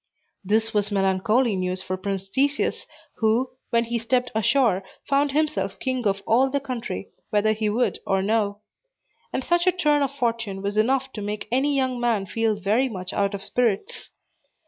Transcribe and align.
This 0.43 0.73
was 0.73 0.89
melancholy 0.91 1.55
news 1.55 1.83
for 1.83 1.95
Prince 1.95 2.27
Theseus, 2.27 2.87
who, 3.17 3.51
when 3.69 3.83
he 3.83 3.99
stepped 3.99 4.31
ashore, 4.33 4.81
found 5.07 5.31
himself 5.31 5.77
king 5.79 6.07
of 6.07 6.23
all 6.25 6.49
the 6.49 6.59
country, 6.59 7.09
whether 7.29 7.53
he 7.53 7.69
would 7.69 7.99
or 8.07 8.23
no; 8.23 8.61
and 9.31 9.43
such 9.43 9.67
a 9.67 9.71
turn 9.71 10.01
of 10.01 10.11
fortune 10.11 10.63
was 10.63 10.75
enough 10.75 11.13
to 11.13 11.21
make 11.21 11.47
any 11.51 11.75
young 11.75 11.99
man 11.99 12.25
feel 12.25 12.55
very 12.59 12.89
much 12.89 13.13
out 13.13 13.35
of 13.35 13.43
spirits. 13.43 14.09